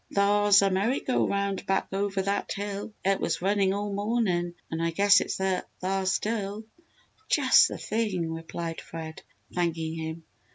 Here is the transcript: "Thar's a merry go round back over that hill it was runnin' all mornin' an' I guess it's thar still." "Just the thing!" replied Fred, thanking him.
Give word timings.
"Thar's 0.11 0.63
a 0.63 0.71
merry 0.71 0.99
go 0.99 1.27
round 1.27 1.67
back 1.67 1.89
over 1.93 2.23
that 2.23 2.51
hill 2.53 2.91
it 3.05 3.19
was 3.21 3.39
runnin' 3.39 3.71
all 3.71 3.93
mornin' 3.93 4.55
an' 4.71 4.81
I 4.81 4.89
guess 4.89 5.21
it's 5.21 5.37
thar 5.37 6.05
still." 6.07 6.65
"Just 7.29 7.67
the 7.67 7.77
thing!" 7.77 8.33
replied 8.33 8.81
Fred, 8.81 9.21
thanking 9.53 9.93
him. 9.93 10.23